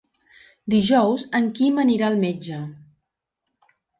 Dijous 0.73 1.25
en 1.41 1.51
Quim 1.59 1.77
anirà 1.85 2.09
al 2.09 2.17
metge. 2.25 2.63